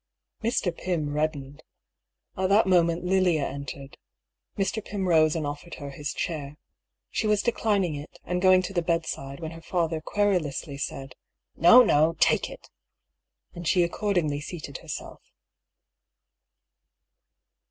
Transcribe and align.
Mr. 0.43 0.75
Pym 0.75 1.13
reddened. 1.13 1.61
At 2.35 2.49
that 2.49 2.65
moment 2.65 3.03
Lilia 3.03 3.45
entered. 3.45 3.99
Mr. 4.57 4.83
Pym 4.83 5.07
rose 5.07 5.35
and 5.35 5.45
offered 5.45 5.75
her 5.75 5.91
his 5.91 6.11
chair. 6.11 6.57
She 7.11 7.27
was 7.27 7.43
de 7.43 7.51
clining 7.51 8.01
it, 8.03 8.17
and 8.23 8.41
going 8.41 8.63
to 8.63 8.73
the 8.73 8.81
bedsidiB, 8.81 9.39
when 9.41 9.51
her 9.51 9.61
father 9.61 10.01
querulously 10.01 10.79
said," 10.79 11.13
No, 11.55 11.83
no; 11.83 12.15
take 12.19 12.49
it!" 12.49 12.67
and 13.53 13.67
she 13.67 13.83
accord 13.83 14.17
ingly 14.17 14.41
seated 14.41 14.79
herself. 14.79 15.21